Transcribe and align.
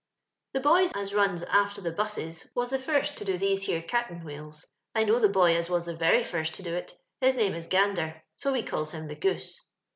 The 0.53 0.59
boys 0.61 0.91
aaruna 0.93 1.47
after 1.49 1.79
the 1.79 1.91
hqsaes 1.91 2.55
was 2.55 2.71
the 2.71 2.79
first 2.79 3.17
to 3.17 3.23
do 3.23 3.37
these 3.37 3.61
here 3.61 3.83
oat'an 3.83 4.23
wliaela. 4.23 4.65
I 4.95 5.03
know 5.03 5.19
the 5.19 5.29
h(7 5.29 5.55
as 5.55 5.69
was 5.69 5.85
the 5.85 5.93
reiy 5.93 6.25
font 6.25 6.47
to 6.55 6.63
do 6.63 6.73
It 6.75 6.97
Hii 7.21 7.35
name 7.37 7.53
ia 7.53 7.67
Gander, 7.67 8.23
ao 8.43 8.51
we 8.51 8.63
caUs 8.63 8.93
him 8.93 9.05
the 9.07 9.15
Oooae. 9.15 9.59